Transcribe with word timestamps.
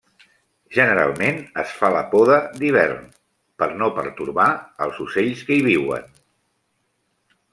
Generalment 0.77 1.35
es 1.63 1.73
fa 1.81 1.89
la 1.95 2.01
poda 2.13 2.37
d'hivern, 2.55 3.03
per 3.63 3.69
no 3.83 3.91
pertorbar 3.99 4.49
els 4.87 5.03
ocells 5.05 5.45
que 5.51 5.59
hi 5.59 5.63
viuen. 5.71 6.11